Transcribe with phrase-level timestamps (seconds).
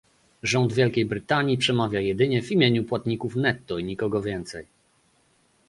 [0.43, 4.65] Rząd Wielkiej Brytanii przemawia jedynie w imieniu płatników netto i nikogo więcej